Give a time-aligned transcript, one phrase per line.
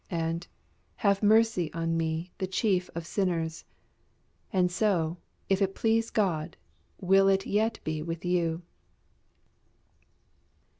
[0.09, 0.47] And:
[0.95, 3.65] Have mercy on me, the chief of sinners!
[4.51, 6.57] And so, if it so please God,
[6.99, 8.63] will it yet be with you.